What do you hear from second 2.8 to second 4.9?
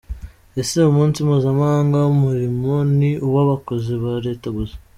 ni uw’abakozi ba Leta gusa.